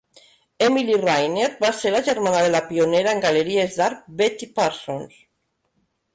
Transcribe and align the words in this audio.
Emily 0.67 0.95
Rayner 1.01 1.49
va 1.63 1.71
ser 1.81 1.91
la 1.97 2.01
germana 2.07 2.39
de 2.47 2.49
la 2.55 2.63
pionera 2.71 3.13
en 3.13 3.23
galeries 3.27 3.79
d'art 3.83 4.03
Betty 4.23 4.51
Parsons. 4.59 5.23